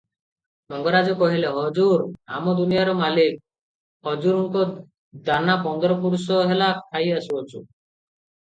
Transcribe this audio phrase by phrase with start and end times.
[0.73, 2.07] ମଙ୍ଗରାଜ କହିଲେ, "ହଜୁର
[2.37, 3.37] ଆମ ଦୁନିଆର ମାଲିକ,
[4.09, 4.65] ହଜୁରଙ୍କ
[5.29, 7.63] ଦାନା ପନ୍ଦର ପୁରୁଷ ହେଲା ଖାଇ ଆସୁଅଛୁ।